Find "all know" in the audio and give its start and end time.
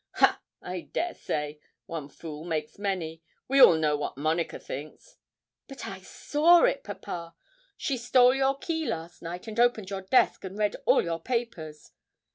3.61-3.95